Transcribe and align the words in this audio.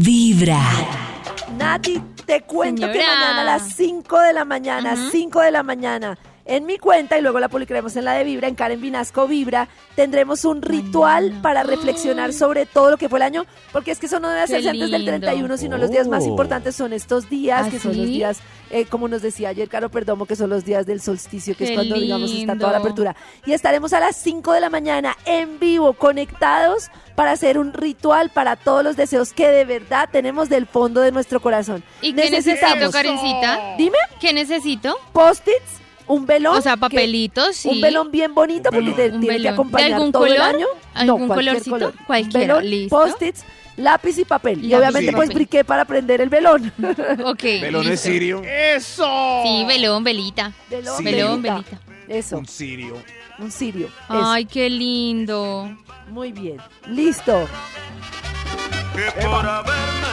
Vibra. 0.00 0.60
Nati, 1.56 2.02
te 2.26 2.40
cuento 2.42 2.86
que 2.86 2.94
Señora. 2.94 3.14
mañana 3.14 3.40
a 3.42 3.44
las 3.44 3.74
5 3.74 4.20
de 4.20 4.32
la 4.32 4.44
mañana, 4.44 4.96
5 5.10 5.40
de 5.40 5.50
la 5.52 5.62
mañana, 5.62 6.18
en 6.46 6.66
mi 6.66 6.78
cuenta 6.78 7.18
y 7.18 7.22
luego 7.22 7.40
la 7.40 7.48
publicaremos 7.48 7.96
en 7.96 8.04
la 8.04 8.12
de 8.14 8.24
Vibra, 8.24 8.48
en 8.48 8.54
Karen 8.54 8.80
Vinasco 8.80 9.26
Vibra, 9.26 9.68
tendremos 9.96 10.44
un 10.44 10.60
ritual 10.62 11.24
Mañana. 11.24 11.42
para 11.42 11.62
reflexionar 11.62 12.32
sobre 12.32 12.66
todo 12.66 12.90
lo 12.90 12.96
que 12.98 13.08
fue 13.08 13.18
el 13.18 13.22
año, 13.22 13.44
porque 13.72 13.90
es 13.90 13.98
que 13.98 14.06
eso 14.06 14.20
no 14.20 14.28
debe 14.28 14.42
hacerse 14.42 14.68
antes 14.68 14.90
del 14.90 15.04
lindo. 15.04 15.10
31, 15.10 15.56
sino 15.56 15.78
los 15.78 15.90
días 15.90 16.06
más 16.08 16.24
Oh. 16.24 16.28
importantes 16.28 16.76
son 16.76 16.92
estos 16.92 17.30
días, 17.30 17.66
¿Ah, 17.66 17.70
que 17.70 17.78
son 17.78 17.96
los 17.96 18.06
sí? 18.06 18.12
días, 18.12 18.40
eh, 18.70 18.84
como 18.84 19.08
nos 19.08 19.22
decía 19.22 19.48
ayer 19.50 19.68
Caro 19.68 19.90
Perdomo, 19.90 20.26
que 20.26 20.36
son 20.36 20.50
los 20.50 20.64
días 20.64 20.84
del 20.86 21.00
solsticio, 21.00 21.56
que 21.56 21.64
es 21.64 21.70
cuando, 21.72 21.94
digamos, 21.94 22.30
está 22.32 22.56
toda 22.56 22.72
la 22.72 22.78
apertura. 22.78 23.16
Y 23.46 23.52
estaremos 23.52 23.92
a 23.92 24.00
las 24.00 24.16
5 24.16 24.52
de 24.52 24.60
la 24.60 24.68
mañana 24.70 25.16
en 25.24 25.58
vivo, 25.58 25.94
conectados, 25.94 26.90
para 27.14 27.30
hacer 27.32 27.58
un 27.58 27.72
ritual 27.72 28.30
para 28.30 28.56
todos 28.56 28.82
los 28.84 28.96
deseos 28.96 29.32
que 29.32 29.48
de 29.48 29.64
verdad 29.64 30.08
tenemos 30.10 30.48
del 30.48 30.66
fondo 30.66 31.00
de 31.00 31.12
nuestro 31.12 31.40
corazón. 31.40 31.82
¿Y 32.02 32.12
qué 32.12 32.30
necesito, 32.30 32.66
Necesitamos, 32.66 32.92
Karencita? 32.92 33.74
dime, 33.78 33.98
¿Qué 34.20 34.32
necesito? 34.32 34.96
post-its, 35.12 35.80
un 36.06 36.26
velón. 36.26 36.56
O 36.58 36.60
sea, 36.60 36.74
que- 36.74 36.80
papelitos, 36.80 37.56
sí. 37.56 37.68
Un 37.68 37.80
velón 37.80 38.10
bien 38.10 38.34
bonito 38.34 38.70
porque 38.70 38.90
te 38.92 39.10
Un 39.10 39.20
tiene 39.20 39.26
que 39.26 39.26
velón. 39.28 39.42
¿De 39.42 39.48
acompañar 39.48 39.92
algún 39.94 40.12
todo 40.12 40.26
el 40.26 40.36
color? 40.36 40.54
año. 40.54 40.66
¿Algún 40.94 41.26
cualquier 41.28 41.48
colorcito? 41.54 41.70
color. 41.70 41.94
Cualquiera, 42.06 42.54
Velón, 42.54 42.70
listo. 42.70 42.96
post-its, 42.96 43.44
lápiz 43.76 44.18
y 44.18 44.24
papel. 44.24 44.64
y 44.64 44.74
obviamente 44.74 45.10
y 45.10 45.14
pues 45.14 45.28
papel. 45.28 45.34
briqué 45.36 45.64
para 45.64 45.84
prender 45.84 46.20
el 46.20 46.28
velón. 46.28 46.72
Ok. 47.24 47.42
Velón 47.42 47.82
es 47.84 47.90
listo. 47.90 48.08
sirio. 48.08 48.42
Sí, 49.44 49.64
velón, 49.66 50.04
velita. 50.04 50.52
velón, 50.70 50.98
Sí. 50.98 51.04
Velón, 51.04 51.42
velita. 51.42 51.80
Eso, 52.08 52.36
Un 52.38 52.46
sirio. 52.46 52.96
un 53.38 53.50
sirio. 53.50 53.86
Eso. 53.86 54.04
Ay, 54.08 54.44
qué 54.44 54.68
lindo. 54.68 55.74
Muy 56.10 56.32
bien. 56.32 56.58
Listo. 56.86 57.48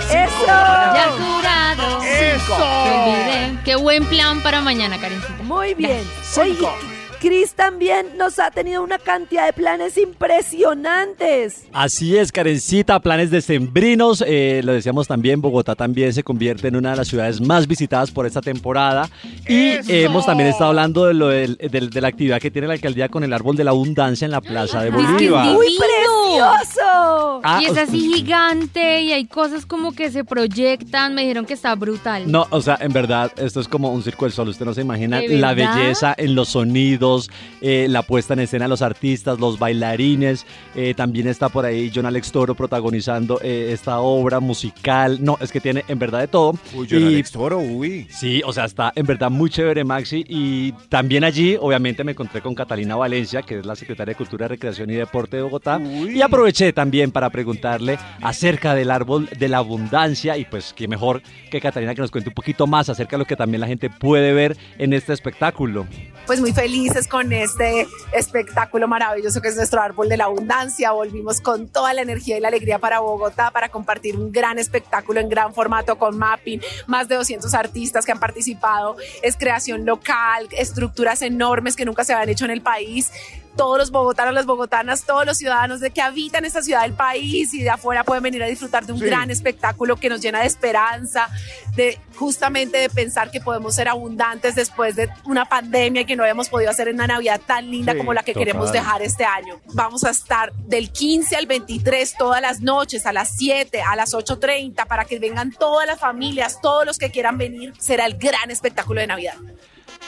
Ya 0.10 0.26
Eso. 0.26 0.36
jurado. 0.36 1.51
Qué 3.66 3.76
buen 3.76 4.06
plan 4.06 4.42
para 4.42 4.62
mañana, 4.62 4.98
Karencita. 5.00 5.44
Muy 5.44 5.74
bien. 5.76 6.02
Oye, 6.42 6.68
Cris 7.20 7.54
también 7.54 8.18
nos 8.18 8.40
ha 8.40 8.50
tenido 8.50 8.82
una 8.84 8.98
cantidad 8.98 9.46
de 9.46 9.54
planes 9.54 9.96
impresionantes. 9.98 11.66
Así 11.72 12.18
es, 12.18 12.32
Karencita, 12.32 13.00
planes 13.00 13.30
decembrinos. 13.30 14.24
Eh, 14.26 14.62
lo 14.64 14.74
decíamos 14.74 15.08
también, 15.08 15.40
Bogotá 15.42 15.76
también 15.76 16.14
se 16.14 16.24
convierte 16.24 16.68
en 16.70 16.76
una 16.78 16.92
de 16.92 16.98
las 16.98 17.08
ciudades 17.08 17.40
más 17.40 17.68
visitadas 17.68 18.10
por 18.10 18.26
esta 18.26 18.42
temporada. 18.42 19.08
Y 19.48 19.68
¡Eso! 19.70 19.92
hemos 19.92 20.26
también 20.26 20.50
estado 20.50 20.70
hablando 20.70 21.06
de, 21.06 21.14
lo 21.14 21.28
del- 21.28 21.58
del- 21.58 21.92
de 21.92 22.02
la 22.02 22.08
actividad 22.08 22.40
que 22.42 22.50
tiene 22.50 22.68
la 22.68 22.74
alcaldía 22.74 23.08
con 23.10 23.24
el 23.24 23.32
árbol 23.34 23.56
de 23.56 23.64
la 23.66 23.72
abundancia 23.72 24.26
en 24.26 24.32
la 24.32 24.42
Plaza 24.42 24.82
de 24.82 24.90
Bolívar. 24.90 25.46
¡Muy 25.54 25.68
Divino. 25.68 26.54
Ah, 27.44 27.60
y 27.62 27.66
es 27.66 27.78
así 27.78 28.14
gigante 28.14 29.02
y 29.04 29.12
hay 29.14 29.26
cosas 29.26 29.66
como 29.66 29.94
que 29.94 30.12
se 30.12 30.24
proyectan. 30.24 31.16
Me 31.16 31.22
dijeron 31.22 31.46
que 31.46 31.54
está 31.54 31.74
brutal. 31.76 32.30
No, 32.32 32.48
o 32.50 32.62
sea, 32.62 32.78
en 32.82 32.92
verdad, 32.92 33.32
esto 33.38 33.60
es 33.62 33.68
como 33.68 33.92
un 33.94 34.04
circo 34.04 34.26
del 34.26 34.34
sol. 34.34 34.50
Usted 34.50 34.66
no 34.66 34.74
se 34.74 34.82
imagina 34.82 35.20
¿De 35.20 35.38
la 35.38 35.54
belleza 35.54 36.14
en 36.18 36.36
los 36.36 36.50
sonidos, 36.50 37.30
eh, 37.62 37.88
la 37.90 38.02
puesta 38.04 38.34
en 38.34 38.42
escena 38.42 38.66
de 38.66 38.70
los 38.70 38.82
artistas, 38.82 39.40
los 39.40 39.58
bailarines. 39.60 40.46
eh, 40.76 40.94
también 40.96 41.28
está 41.28 41.50
por 41.50 41.66
ahí 41.66 41.92
John 41.94 42.06
Alex 42.06 42.32
Toro 42.32 42.56
protagonizando 42.56 43.40
eh, 43.42 43.70
esta 43.72 44.00
obra 44.00 44.40
musical. 44.40 45.18
No, 45.22 45.38
es 45.42 45.52
que 45.52 45.60
tiene 45.62 45.84
en 45.88 46.00
verdad 46.00 46.20
de 46.20 46.28
todo. 46.28 46.56
Uy, 46.74 46.88
yo 46.88 46.98
Y- 47.00 47.04
Alex 47.08 47.32
Toro, 47.32 47.60
uy. 47.60 48.08
Sí, 48.10 48.42
o 48.46 48.52
sea, 48.54 48.66
está 48.66 48.92
en 48.96 49.06
verdad 49.06 49.30
muy 49.30 49.50
chévere, 49.50 49.84
Maxi. 49.84 50.26
Y 50.28 50.72
también 50.90 51.24
allí, 51.24 51.58
obviamente, 51.60 52.04
me 52.04 52.12
encontré 52.12 52.42
con 52.42 52.56
Catalina 52.56 52.96
Valencia, 52.96 53.42
que 53.42 53.60
es 53.60 53.66
la 53.66 53.76
secretaria 53.76 54.12
de 54.14 54.18
Cultura, 54.18 54.48
Recreación 54.48 54.90
y 54.90 54.94
Deporte 54.96 55.38
de 55.38 55.44
Bogotá. 55.44 55.78
Uy. 55.78 56.18
Y 56.18 56.22
aproveché 56.22 56.74
también 56.74 57.12
para 57.12 57.21
preguntarle 57.30 58.00
acerca 58.22 58.76
del 58.76 58.92
árbol 58.92 59.30
de 59.38 59.48
la 59.48 59.58
abundancia. 59.58 60.38
Y 60.38 60.46
pues, 60.46 60.74
qué 60.74 60.88
mejor 60.88 61.22
que 61.50 61.62
Catalina 61.62 61.96
que 61.96 62.02
nos 62.02 62.12
cuente 62.12 62.30
un 62.30 62.36
poquito 62.36 62.68
más 62.68 62.90
acerca 62.90 63.12
de 63.16 63.20
lo 63.20 63.26
que 63.26 63.36
también 63.36 63.62
la 63.62 63.68
gente 63.68 63.90
puede 63.90 64.34
ver 64.34 64.58
en 64.78 64.94
este 64.94 65.14
espectáculo. 65.14 65.86
pues 66.26 66.40
muy 66.40 66.54
felices 66.54 67.08
con 67.08 67.34
este 67.34 67.88
espectáculo 68.14 68.88
maravilloso 68.88 69.42
que 69.42 69.50
es 69.50 69.56
nuestro 69.56 69.82
árbol 69.82 70.08
de 70.10 70.18
la 70.18 70.26
abundancia. 70.26 70.92
Volvimos 70.92 71.42
con 71.42 71.68
toda 71.68 71.94
la 71.94 72.02
energía 72.02 72.38
y 72.38 72.40
la 72.40 72.48
alegría 72.48 72.80
para 72.80 73.00
Bogotá 73.00 73.52
para 73.52 73.70
compartir 73.70 74.16
un 74.16 74.32
gran 74.32 74.60
espectáculo 74.60 75.20
en 75.20 75.30
gran 75.30 75.54
formato 75.54 75.98
con 75.98 76.18
mapping, 76.18 76.62
más 76.88 77.08
de 77.08 77.16
200 77.16 77.54
artistas 77.54 78.06
que 78.06 78.12
han 78.12 78.20
participado, 78.20 78.96
es 79.22 79.36
creación 79.36 79.86
local, 79.86 80.48
estructuras 80.52 81.22
enormes 81.22 81.76
que 81.76 81.86
nunca 81.86 82.04
se 82.04 82.14
habían 82.14 82.30
hecho 82.30 82.46
en 82.46 82.52
el 82.52 82.62
país. 82.62 83.12
Todos 83.56 83.78
los 83.78 83.92
bogotanos, 83.92 84.34
las 84.34 84.46
bogotanas, 84.46 85.04
todos 85.04 85.26
los 85.26 85.38
ciudadanos 85.38 85.80
de 85.80 85.92
que 85.92 86.02
habitan 86.02 86.46
esta 86.46 86.62
ciudad 86.62 86.82
del 86.84 86.94
país 86.94 87.54
y 87.54 87.62
de 87.64 87.70
afuera 87.70 88.04
pueden 88.04 88.24
venir 88.24 88.42
a 88.44 88.48
disfrutar 88.48 88.86
de 88.86 88.94
un 88.94 89.00
Sí. 89.00 89.06
gran 89.06 89.30
espectáculo 89.32 89.96
que 89.98 90.10
nos 90.10 90.22
llena 90.22 90.40
de 90.42 90.48
esperanza, 90.48 91.28
de 91.76 92.00
justamente 92.16 92.78
de 92.78 92.90
pensar 92.90 93.32
que 93.32 93.42
podemos 93.42 93.76
ser 93.76 93.88
abundantes 93.90 94.56
después 94.56 94.96
de 94.96 95.10
una 95.26 95.46
pandemia 95.46 96.02
y 96.02 96.06
que 96.06 96.16
no 96.16 96.24
habíamos 96.24 96.50
podido 96.50 96.72
hacer 96.72 96.88
una 96.90 97.08
Navidad 97.08 97.42
tan 97.46 97.70
linda 97.70 97.92
Sí, 97.94 97.98
como 97.98 98.14
la 98.14 98.24
que 98.24 98.34
total. 98.34 98.46
queremos 98.48 98.72
dejar 98.72 99.02
este 99.02 99.26
año. 99.26 99.60
Vamos 99.74 100.04
a 100.04 100.10
estar 100.12 100.54
del 100.54 100.92
15 100.92 101.36
al 101.36 101.46
23 101.46 102.16
todas 102.18 102.42
las 102.42 102.62
noches, 102.62 103.06
a 103.06 103.14
las 103.14 103.30
7, 103.38 103.82
a 103.82 103.96
las 103.96 104.14
8.30, 104.14 104.86
para 104.86 105.06
que 105.06 105.20
vengan 105.20 105.52
todas 105.52 105.88
las 105.88 106.00
familias, 106.00 106.60
todos 106.62 106.86
los 106.86 106.98
que 106.98 107.12
quieran 107.12 107.38
venir. 107.38 107.74
Será 107.80 108.06
el 108.06 108.18
gran 108.18 108.52
espectáculo 108.52 109.02
de 109.02 109.08
Navidad. 109.08 109.36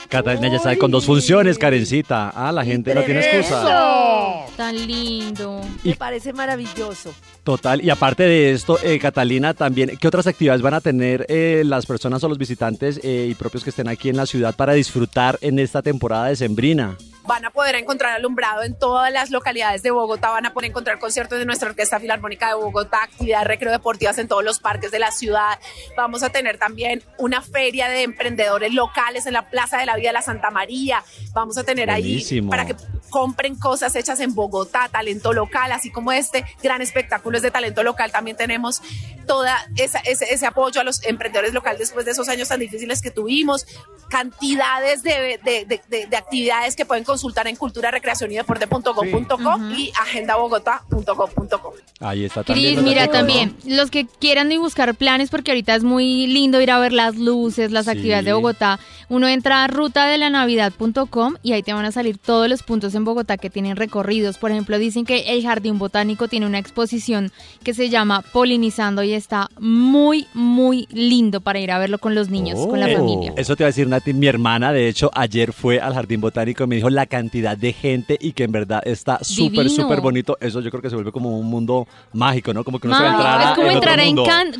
Catalina 0.08 0.48
ya 0.48 0.58
sabe 0.58 0.78
con 0.78 0.90
dos 0.90 1.06
funciones, 1.06 1.58
Karencita. 1.58 2.30
Ah, 2.34 2.52
la 2.52 2.64
gente 2.64 2.94
no 2.94 3.02
tiene 3.02 3.20
excusa. 3.20 4.46
Tan 4.56 4.86
lindo. 4.86 5.60
Me 5.82 5.94
parece 5.96 6.32
maravilloso. 6.32 7.12
Total, 7.42 7.84
y 7.84 7.90
aparte 7.90 8.22
de 8.22 8.52
esto, 8.52 8.78
eh, 8.82 8.98
Catalina, 8.98 9.54
también, 9.54 9.96
¿qué 10.00 10.08
otras 10.08 10.26
actividades 10.26 10.62
van 10.62 10.74
a 10.74 10.80
tener 10.80 11.26
eh, 11.28 11.62
las 11.64 11.86
personas 11.86 12.22
o 12.22 12.28
los 12.28 12.38
visitantes 12.38 13.00
eh, 13.02 13.28
y 13.30 13.34
propios 13.34 13.64
que 13.64 13.70
estén 13.70 13.88
aquí 13.88 14.08
en 14.08 14.16
la 14.16 14.26
ciudad 14.26 14.54
para 14.54 14.74
disfrutar 14.74 15.38
en 15.40 15.58
esta 15.58 15.82
temporada 15.82 16.26
de 16.26 16.36
Sembrina? 16.36 16.96
Van 17.26 17.44
a 17.44 17.50
poder 17.50 17.74
encontrar 17.76 18.12
alumbrado 18.12 18.62
en 18.62 18.78
todas 18.78 19.10
las 19.12 19.30
localidades 19.30 19.82
de 19.82 19.90
Bogotá, 19.90 20.30
van 20.30 20.46
a 20.46 20.52
poder 20.52 20.70
encontrar 20.70 20.98
conciertos 20.98 21.38
de 21.38 21.46
nuestra 21.46 21.70
Orquesta 21.70 21.98
Filarmónica 21.98 22.48
de 22.48 22.54
Bogotá, 22.54 23.02
actividades 23.02 23.46
recreodeportivas 23.46 24.18
en 24.18 24.28
todos 24.28 24.44
los 24.44 24.58
parques 24.58 24.90
de 24.90 24.98
la 24.98 25.10
ciudad. 25.10 25.58
Vamos 25.96 26.22
a 26.22 26.30
tener 26.30 26.58
también 26.58 27.02
una 27.18 27.40
feria 27.40 27.88
de 27.88 28.02
emprendedores 28.02 28.72
locales 28.74 29.26
en 29.26 29.32
la 29.32 29.48
Plaza 29.48 29.78
de 29.78 29.86
la 29.86 29.96
Vía 29.96 30.10
de 30.10 30.14
la 30.14 30.22
Santa 30.22 30.50
María. 30.50 31.02
Vamos 31.32 31.56
a 31.58 31.64
tener 31.64 31.88
Buenísimo. 31.88 32.52
ahí 32.52 32.58
para 32.58 32.66
que 32.66 32.76
compren 33.10 33.54
cosas 33.54 33.94
hechas 33.94 34.18
en 34.20 34.34
Bogotá, 34.34 34.88
talento 34.88 35.32
local, 35.32 35.70
así 35.72 35.90
como 35.90 36.10
este 36.10 36.44
gran 36.62 36.82
espectáculo 36.82 37.36
es 37.36 37.42
de 37.42 37.50
talento 37.50 37.82
local. 37.82 38.10
También 38.10 38.36
tenemos 38.36 38.82
toda 39.24 39.56
esa- 39.76 39.98
ese, 40.00 40.32
ese 40.32 40.46
apoyo 40.46 40.80
a 40.80 40.84
los 40.84 41.04
emprendedores 41.04 41.52
locales 41.52 41.78
después 41.80 42.04
de 42.04 42.12
esos 42.12 42.28
años 42.28 42.48
tan 42.48 42.60
difíciles 42.60 43.02
que 43.02 43.10
tuvimos. 43.10 43.66
Cantidades 44.08 45.02
de, 45.02 45.40
de- 45.44 45.64
de- 45.64 45.80
de- 45.88 46.06
de 46.06 46.16
actividades 46.16 46.76
que 46.76 46.84
pueden 46.86 47.04
consultar 47.04 47.46
en 47.48 47.56
cultura, 47.56 47.90
recreación 47.90 48.30
y 48.32 48.36
deporte.com.co 48.36 49.58
y 49.76 49.90
agendabogotá.com.co. 50.00 51.74
Ahí 52.00 52.24
está 52.24 52.44
también. 52.44 52.74
Cris, 52.74 52.84
mira 52.84 53.08
también, 53.08 53.56
los 53.64 53.90
que 53.90 54.06
quieran 54.06 54.50
y 54.52 54.58
buscar 54.58 54.94
planes, 54.94 55.30
porque 55.30 55.50
ahorita 55.52 55.74
es 55.74 55.84
muy 55.84 56.26
lindo 56.26 56.60
ir 56.60 56.70
a 56.70 56.78
ver 56.78 56.92
las 56.92 57.16
luces, 57.16 57.70
las 57.72 57.84
Sí. 57.86 57.90
actividades 57.92 58.24
de 58.26 58.32
Bogotá. 58.34 58.78
Uno 59.08 59.26
entra 59.28 59.64
a 59.64 59.66
rutadelanavidad.com 59.68 61.36
y 61.42 61.52
ahí 61.52 61.62
te 61.62 61.72
van 61.72 61.84
a 61.84 61.92
salir 61.92 62.18
todos 62.18 62.48
los 62.48 62.62
puntos 62.62 62.94
en 62.94 63.04
Bogotá 63.04 63.36
que 63.36 63.50
tienen 63.50 63.76
recorridos. 63.76 64.38
Por 64.38 64.50
ejemplo, 64.50 64.78
dicen 64.78 65.04
que 65.04 65.32
el 65.34 65.42
Jardín 65.42 65.78
Botánico 65.78 66.28
tiene 66.28 66.46
una 66.46 66.58
exposición 66.58 67.32
que 67.62 67.74
se 67.74 67.88
llama 67.88 68.22
Polinizando 68.22 69.02
y 69.02 69.13
está 69.16 69.48
muy, 69.58 70.26
muy 70.34 70.86
lindo 70.90 71.40
para 71.40 71.58
ir 71.60 71.70
a 71.72 71.78
verlo 71.78 71.98
con 71.98 72.14
los 72.14 72.28
niños, 72.30 72.66
con 72.66 72.80
la 72.80 72.90
Eh, 72.90 72.96
familia. 72.96 73.32
Eso 73.36 73.56
te 73.56 73.62
iba 73.62 73.66
a 73.68 73.70
decir, 73.70 73.88
Nati. 73.88 74.12
Mi 74.12 74.26
hermana, 74.26 74.72
de 74.72 74.88
hecho, 74.88 75.10
ayer 75.14 75.52
fue 75.52 75.80
al 75.80 75.94
Jardín 75.94 76.20
Botánico 76.20 76.64
y 76.64 76.66
me 76.66 76.76
dijo 76.76 76.90
la 76.90 77.06
cantidad 77.06 77.56
de 77.56 77.72
gente 77.72 78.16
y 78.20 78.32
que 78.32 78.44
en 78.44 78.52
verdad 78.52 78.82
está 78.84 79.18
súper, 79.22 79.68
súper 79.70 80.00
bonito. 80.00 80.36
Eso 80.40 80.60
yo 80.60 80.70
creo 80.70 80.82
que 80.82 80.90
se 80.90 80.94
vuelve 80.96 81.12
como 81.12 81.38
un 81.38 81.46
mundo 81.46 81.86
mágico, 82.12 82.52
¿no? 82.54 82.64
Como 82.64 82.78
que 82.78 82.86
uno 82.86 82.96
se 82.96 83.02
va 83.02 83.08
a 83.10 83.12
entrar 83.14 83.40
a, 83.40 83.44
es 83.50 83.56
como 83.56 83.68
en 83.68 83.74
entrar 83.76 84.00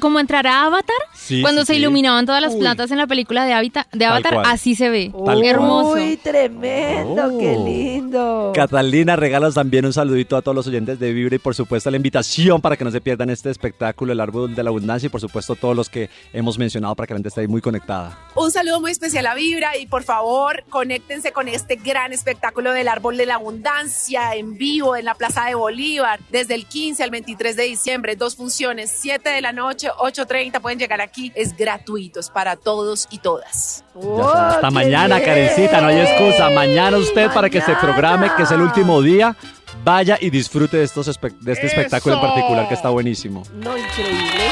como 0.01 0.19
entrar 0.21 0.47
a 0.47 0.65
Avatar, 0.67 0.97
Sí, 1.15 1.43
cuando 1.43 1.63
sí, 1.63 1.67
se 1.69 1.73
sí. 1.75 1.79
iluminaban 1.81 2.27
todas 2.27 2.41
las 2.43 2.55
Uy. 2.55 2.61
plantas 2.61 2.91
en 2.91 2.99
la 2.99 3.07
película 3.07 3.45
de, 3.45 3.53
Avita- 3.53 3.87
de 3.93 4.05
Avatar, 4.05 4.43
así 4.47 4.75
se 4.75 4.89
ve. 4.91 5.13
Hermoso. 5.45 5.95
Uy, 5.95 6.17
tremendo, 6.23 7.23
Oh. 7.35 7.39
qué 7.39 7.57
lindo. 7.57 8.53
Catalina, 8.55 9.17
regalas 9.17 9.55
también 9.55 9.85
un 9.87 9.93
saludito 9.93 10.37
a 10.37 10.43
todos 10.43 10.55
los 10.55 10.67
oyentes 10.67 10.99
de 10.99 11.13
Vibra 11.13 11.37
y 11.37 11.39
por 11.39 11.55
supuesto 11.55 11.91
la 11.91 11.97
invitación 11.97 12.61
para 12.61 12.77
que 12.77 12.85
no 12.85 12.91
se 12.91 13.01
pierdan 13.01 13.31
este 13.31 13.51
espectáculo, 13.51 14.13
el 14.13 14.21
árbol 14.21 14.44
de 14.49 14.63
la 14.63 14.71
abundancia 14.71 15.07
y 15.07 15.11
por 15.11 15.21
supuesto 15.21 15.55
todos 15.55 15.77
los 15.77 15.89
que 15.89 16.11
hemos 16.33 16.59
mencionado 16.59 16.95
para 16.95 17.07
que 17.07 17.15
la 17.15 17.19
gente 17.19 17.29
esté 17.29 17.43
ahí 17.43 17.49
muy 17.49 17.61
conectada. 17.61 18.19
Un 18.35 18.51
saludo 18.51 18.81
muy 18.81 18.91
especial 18.91 19.27
a 19.27 19.35
Vibra 19.35 19.77
y 19.77 19.87
por 19.87 20.03
favor 20.03 20.65
conéctense 20.69 21.33
con 21.33 21.49
este 21.49 21.77
gran 21.77 22.13
espectáculo 22.13 22.73
del 22.73 22.89
Árbol 22.89 23.17
de 23.17 23.27
la 23.27 23.37
Abundancia 23.37 24.35
en 24.35 24.57
vivo 24.57 24.97
en 24.97 25.05
la 25.05 25.15
Plaza 25.15 25.47
de 25.47 25.55
Bolívar 25.55 26.21
desde 26.31 26.55
el 26.55 26.67
15 26.67 27.03
al 27.03 27.11
23 27.11 27.57
de 27.57 27.63
diciembre. 27.65 28.17
Dos 28.17 28.37
funciones, 28.37 28.95
7 29.01 29.31
de 29.31 29.41
la 29.41 29.53
noche, 29.53 29.89
8.30 29.91 30.61
pueden 30.61 30.79
llegar 30.79 31.01
aquí. 31.01 31.33
Es 31.35 31.57
gratuito, 31.57 32.21
es 32.21 32.31
para 32.31 32.57
todos 32.57 33.07
y 33.11 33.19
todas. 33.19 33.85
Está. 33.95 34.51
Hasta 34.51 34.71
mañana, 34.71 35.21
Karencita, 35.21 35.81
no 35.81 35.89
hay 35.89 36.01
excusa. 36.01 36.51
Mañana 36.51 36.97
usted 36.97 37.31
para 37.33 37.49
que 37.49 37.61
se 37.61 37.75
programe, 37.77 38.31
que 38.37 38.43
es 38.43 38.51
el 38.51 38.61
último 38.61 39.03
día, 39.03 39.37
vaya 39.83 40.19
y 40.21 40.31
disfrute 40.31 40.77
de, 40.77 40.85
estos 40.85 41.07
de 41.07 41.53
este 41.53 41.67
espectáculo 41.67 42.17
en 42.17 42.21
particular 42.21 42.69
que 42.69 42.75
está 42.75 42.91
buenísimo. 42.91 43.43
No, 43.55 43.77
increíble. 43.77 44.49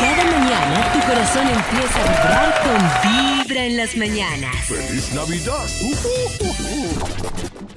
Cada 0.00 0.24
mañana 0.24 0.92
tu 0.92 1.00
corazón 1.00 1.46
empieza 1.48 2.00
a 2.00 2.06
vibrar 2.10 2.62
con 2.62 3.44
Vibra 3.44 3.64
en 3.64 3.76
las 3.76 3.96
mañanas. 3.96 4.56
¡Feliz 4.66 5.12
Navidad! 5.14 5.66
Uh 5.82 5.94
-huh. 5.94 7.75